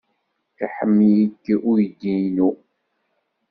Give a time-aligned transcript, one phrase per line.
[0.65, 2.49] Iḥemmel-ik uydi-inu.